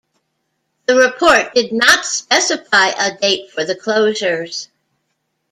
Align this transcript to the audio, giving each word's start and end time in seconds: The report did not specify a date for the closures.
The 0.87 0.95
report 0.95 1.53
did 1.53 1.71
not 1.71 2.05
specify 2.07 2.87
a 2.87 3.15
date 3.19 3.51
for 3.51 3.63
the 3.65 3.75
closures. 3.75 4.67